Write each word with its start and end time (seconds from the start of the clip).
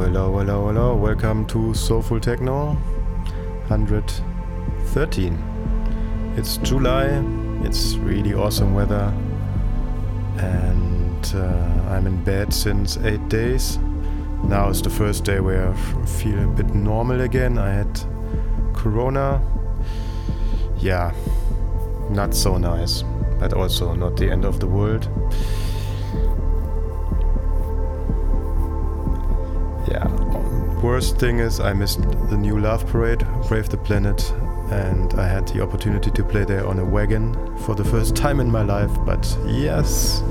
hello, 0.00 0.38
hello, 0.38 0.68
hello. 0.68 0.96
Welcome 0.96 1.44
to 1.48 1.74
Soulful 1.74 2.20
Techno 2.20 2.72
113. 3.68 5.38
It's 6.36 6.56
July, 6.56 7.22
it's 7.62 7.96
really 7.96 8.32
awesome 8.32 8.74
weather, 8.74 9.12
and 10.38 11.34
uh, 11.34 11.90
I'm 11.90 12.06
in 12.06 12.24
bed 12.24 12.54
since 12.54 12.96
eight 12.98 13.28
days. 13.28 13.78
Now 14.42 14.70
is 14.70 14.80
the 14.80 14.88
first 14.88 15.24
day 15.24 15.40
where 15.40 15.68
I 15.68 15.74
feel 16.06 16.44
a 16.44 16.46
bit 16.46 16.74
normal 16.74 17.20
again. 17.20 17.58
I 17.58 17.70
had 17.70 18.00
Corona. 18.72 19.42
Yeah, 20.78 21.12
not 22.08 22.34
so 22.34 22.56
nice, 22.56 23.04
but 23.38 23.52
also 23.52 23.94
not 23.94 24.16
the 24.16 24.30
end 24.30 24.46
of 24.46 24.60
the 24.60 24.66
world. 24.66 25.06
Worst 30.82 31.18
thing 31.18 31.40
is 31.40 31.60
I 31.60 31.74
missed 31.74 32.00
the 32.30 32.38
new 32.38 32.58
Love 32.58 32.86
Parade, 32.86 33.26
Rave 33.50 33.68
the 33.68 33.76
Planet, 33.76 34.32
and 34.70 35.12
I 35.20 35.28
had 35.28 35.46
the 35.48 35.62
opportunity 35.62 36.10
to 36.10 36.24
play 36.24 36.44
there 36.44 36.66
on 36.66 36.78
a 36.78 36.84
wagon 36.84 37.34
for 37.58 37.74
the 37.74 37.84
first 37.84 38.16
time 38.16 38.40
in 38.40 38.50
my 38.50 38.62
life, 38.62 38.90
but 39.04 39.36
yes, 39.46 40.22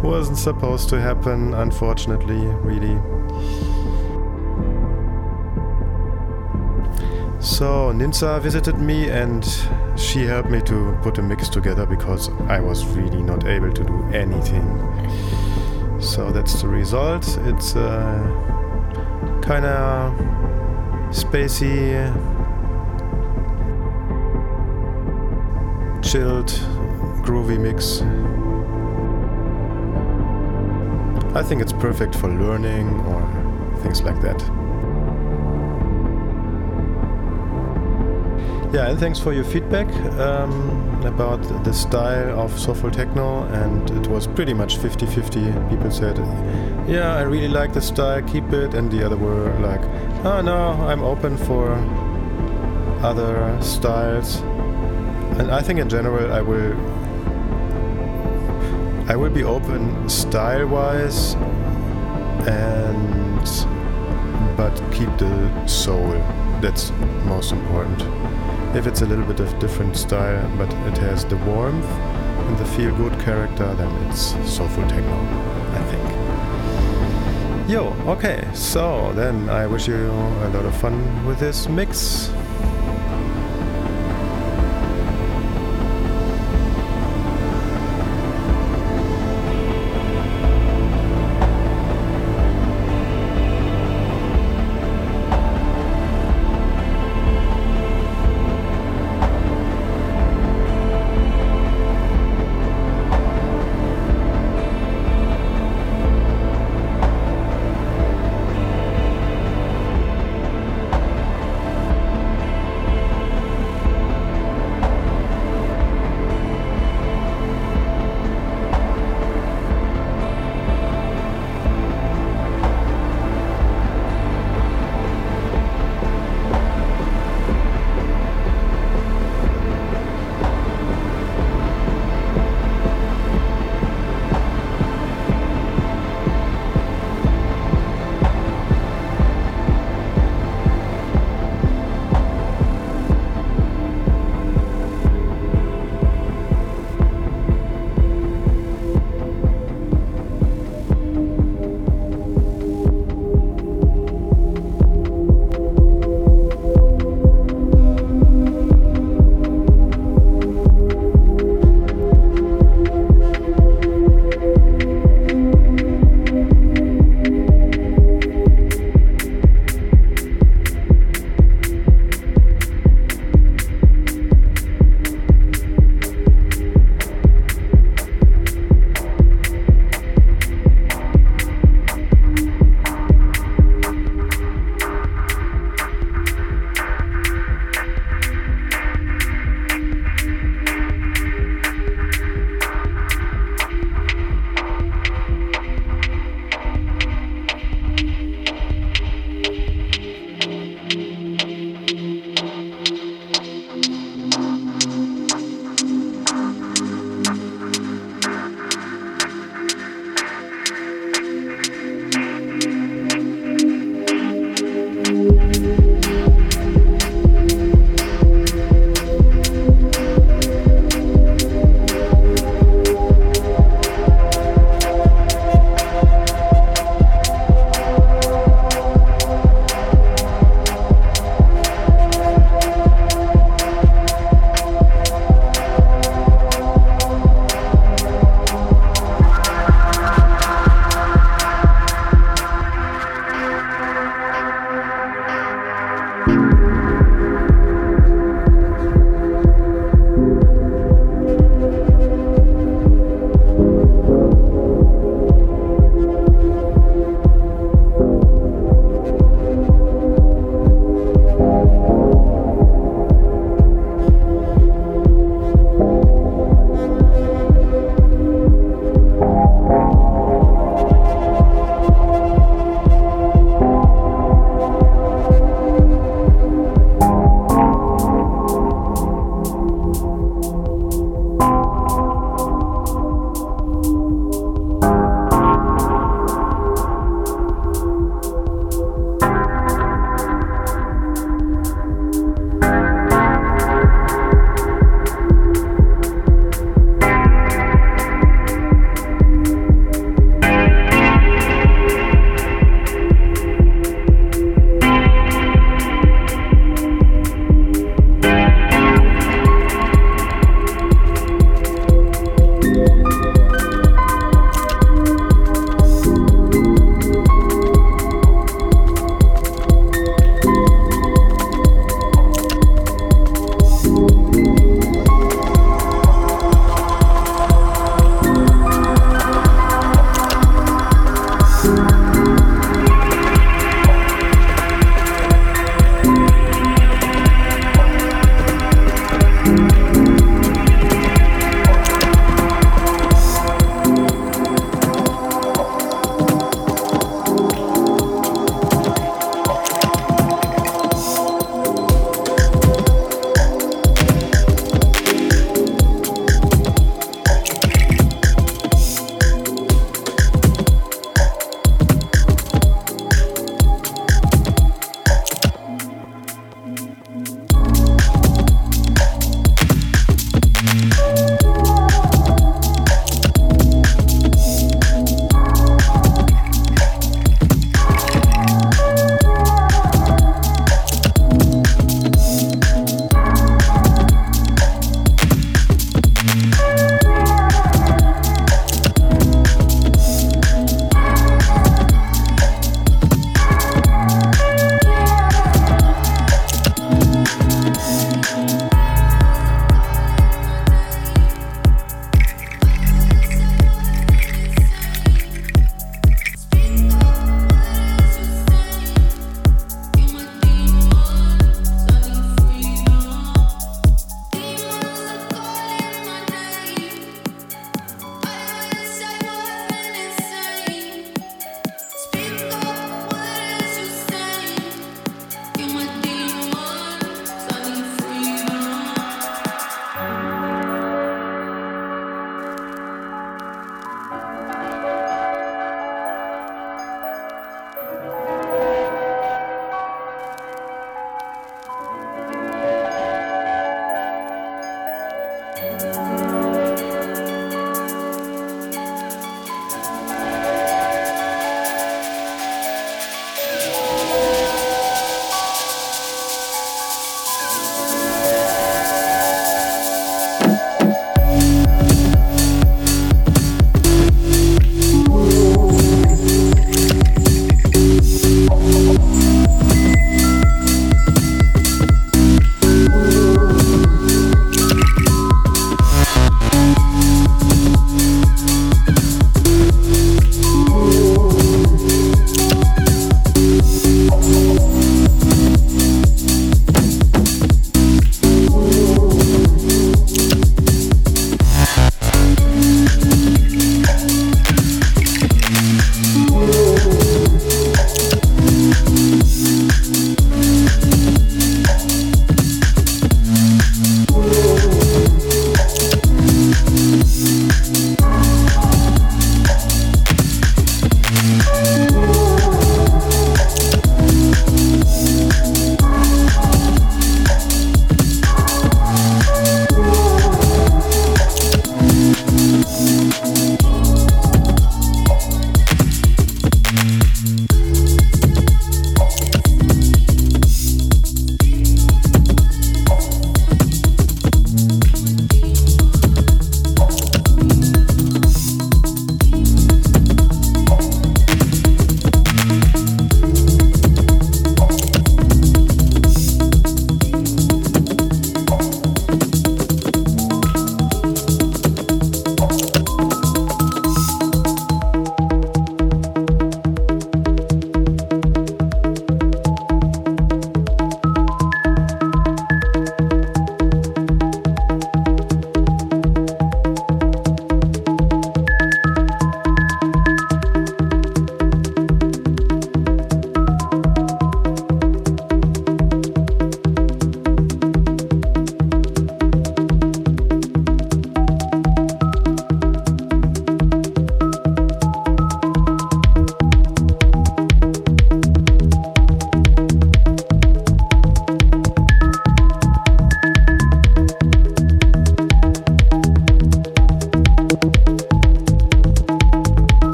wasn't 0.00 0.38
supposed 0.38 0.88
to 0.90 1.00
happen, 1.00 1.54
unfortunately, 1.54 2.46
really. 2.62 2.94
So 7.40 7.92
Ninsa 7.92 8.40
visited 8.40 8.78
me 8.78 9.10
and 9.10 9.44
she 9.96 10.24
helped 10.24 10.50
me 10.50 10.60
to 10.62 10.96
put 11.02 11.18
a 11.18 11.22
mix 11.22 11.48
together 11.48 11.84
because 11.84 12.28
I 12.48 12.60
was 12.60 12.86
really 12.86 13.22
not 13.22 13.44
able 13.44 13.72
to 13.72 13.82
do 13.82 14.04
anything. 14.12 14.64
So 16.00 16.30
that's 16.30 16.62
the 16.62 16.68
result. 16.68 17.26
It's 17.42 17.74
uh, 17.74 18.53
kind 19.44 19.66
of 19.66 20.14
spacey, 21.10 21.92
chilled, 26.02 26.48
groovy 27.22 27.60
mix. 27.60 28.00
I 31.36 31.42
think 31.42 31.60
it's 31.60 31.74
perfect 31.74 32.14
for 32.14 32.28
learning 32.28 32.88
or 33.00 33.80
things 33.82 34.02
like 34.02 34.18
that. 34.22 34.63
Yeah, 38.74 38.88
and 38.88 38.98
thanks 38.98 39.20
for 39.20 39.32
your 39.32 39.44
feedback 39.44 39.86
um, 40.18 41.00
about 41.04 41.40
the 41.62 41.72
style 41.72 42.40
of 42.40 42.58
soulful 42.58 42.90
techno, 42.90 43.44
and 43.44 43.88
it 43.88 44.08
was 44.08 44.26
pretty 44.26 44.52
much 44.52 44.78
50-50. 44.78 45.70
People 45.70 45.92
said, 45.92 46.18
"Yeah, 46.88 47.14
I 47.14 47.22
really 47.22 47.46
like 47.46 47.72
the 47.72 47.80
style, 47.80 48.20
keep 48.22 48.52
it," 48.52 48.74
and 48.74 48.90
the 48.90 49.06
other 49.06 49.16
were 49.16 49.54
like, 49.60 49.80
"Oh 50.24 50.40
no, 50.40 50.72
I'm 50.90 51.04
open 51.04 51.36
for 51.36 51.70
other 53.00 53.56
styles." 53.62 54.40
And 55.38 55.52
I 55.52 55.62
think 55.62 55.78
in 55.78 55.88
general, 55.88 56.32
I 56.32 56.42
will, 56.42 56.74
I 59.08 59.14
will 59.14 59.30
be 59.30 59.44
open 59.44 60.08
style-wise, 60.08 61.34
and 62.48 63.46
but 64.56 64.74
keep 64.90 65.16
the 65.16 65.66
soul. 65.68 66.20
That's 66.60 66.90
most 67.24 67.52
important 67.52 68.23
if 68.74 68.86
it's 68.86 69.02
a 69.02 69.06
little 69.06 69.24
bit 69.24 69.40
of 69.40 69.58
different 69.58 69.96
style, 69.96 70.50
but 70.56 70.72
it 70.88 70.98
has 70.98 71.24
the 71.24 71.36
warmth 71.38 71.84
and 71.86 72.58
the 72.58 72.64
feel 72.64 72.94
good 72.96 73.18
character, 73.20 73.72
then 73.74 73.90
it's 74.06 74.34
soulful 74.50 74.82
techno, 74.88 75.16
I 75.72 75.82
think. 75.90 77.70
Yo, 77.70 77.94
okay, 78.06 78.48
so 78.52 79.12
then 79.14 79.48
I 79.48 79.66
wish 79.66 79.86
you 79.88 80.10
a 80.10 80.48
lot 80.52 80.64
of 80.64 80.76
fun 80.76 81.24
with 81.24 81.38
this 81.38 81.68
mix. 81.68 82.30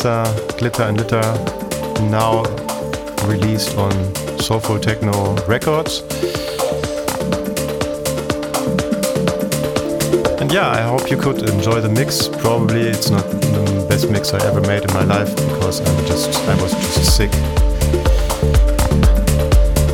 Ninsa 0.00 0.58
Glitter 0.58 0.82
and 0.84 0.96
Litter, 0.96 1.20
now 2.10 2.42
released 3.26 3.76
on 3.76 3.92
Soulful 4.38 4.78
Techno 4.78 5.34
Records. 5.46 6.00
And 10.40 10.50
yeah, 10.50 10.70
I 10.70 10.80
hope 10.80 11.10
you 11.10 11.18
could 11.18 11.42
enjoy 11.50 11.82
the 11.82 11.90
mix. 11.90 12.28
Probably 12.28 12.80
it's 12.80 13.10
not 13.10 13.24
the 13.24 13.86
best 13.90 14.10
mix 14.10 14.32
I 14.32 14.42
ever 14.46 14.62
made 14.62 14.84
in 14.84 14.94
my 14.94 15.04
life 15.04 15.34
because 15.36 15.80
I'm 15.80 16.06
just 16.06 16.34
I 16.48 16.54
was 16.62 16.72
just 16.72 17.16
sick. 17.16 17.30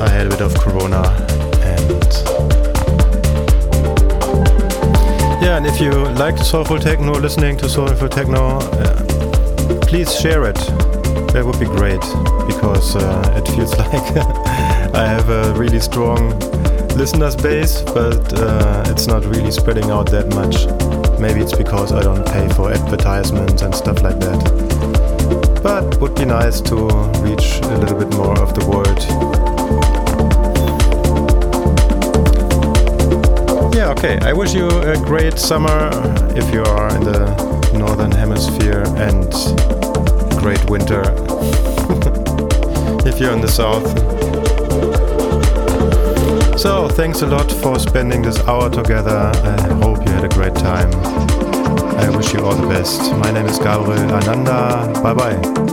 I 0.00 0.08
had 0.08 0.26
a 0.26 0.30
bit 0.30 0.40
of 0.40 0.54
corona 0.54 1.02
and 1.62 2.36
yeah, 5.42 5.56
and 5.56 5.66
if 5.66 5.80
you 5.80 5.90
like 6.14 6.38
soulful 6.38 6.78
techno, 6.78 7.12
listening 7.12 7.56
to 7.58 7.68
soulful 7.68 8.08
techno, 8.08 8.58
uh, 8.58 9.05
please 9.86 10.18
share 10.18 10.44
it. 10.44 10.56
That 11.32 11.44
would 11.46 11.60
be 11.60 11.66
great 11.66 12.00
because 12.46 12.96
uh, 12.96 13.34
it 13.36 13.46
feels 13.54 13.70
like 13.78 14.16
I 14.94 15.06
have 15.06 15.28
a 15.28 15.54
really 15.54 15.80
strong 15.80 16.38
listeners 16.96 17.36
base, 17.36 17.82
but 17.82 18.32
uh, 18.34 18.84
it's 18.88 19.06
not 19.06 19.24
really 19.24 19.52
spreading 19.52 19.90
out 19.90 20.10
that 20.10 20.28
much. 20.34 20.66
Maybe 21.20 21.40
it's 21.40 21.56
because 21.56 21.92
I 21.92 22.02
don't 22.02 22.26
pay 22.26 22.48
for 22.54 22.72
advertisements 22.72 23.62
and 23.62 23.74
stuff 23.74 24.02
like 24.02 24.18
that. 24.20 25.60
But 25.62 26.00
would 26.00 26.14
be 26.14 26.24
nice 26.24 26.60
to 26.62 26.86
reach 27.22 27.60
a 27.62 27.78
little 27.78 27.98
bit 27.98 28.12
more 28.16 28.38
of 28.40 28.54
the 28.54 28.66
world. 28.66 29.45
Yeah, 33.86 33.92
okay. 33.92 34.18
I 34.22 34.32
wish 34.32 34.52
you 34.52 34.68
a 34.68 34.96
great 34.96 35.38
summer 35.38 35.90
if 36.34 36.52
you 36.52 36.64
are 36.64 36.88
in 36.96 37.04
the 37.04 37.70
northern 37.72 38.10
hemisphere 38.10 38.82
and 38.96 39.30
great 40.40 40.68
winter 40.68 41.02
if 43.06 43.20
you're 43.20 43.32
in 43.32 43.40
the 43.40 43.46
south. 43.46 43.86
So, 46.58 46.88
thanks 46.88 47.22
a 47.22 47.28
lot 47.28 47.48
for 47.62 47.78
spending 47.78 48.22
this 48.22 48.40
hour 48.48 48.68
together. 48.70 49.30
I 49.44 49.74
hope 49.74 50.04
you 50.04 50.12
had 50.12 50.24
a 50.24 50.34
great 50.34 50.56
time. 50.56 50.92
I 51.96 52.10
wish 52.10 52.34
you 52.34 52.40
all 52.40 52.56
the 52.56 52.66
best. 52.66 53.12
My 53.12 53.30
name 53.30 53.46
is 53.46 53.60
Gabriel 53.60 54.10
Ananda. 54.10 55.00
Bye 55.00 55.14
bye. 55.14 55.65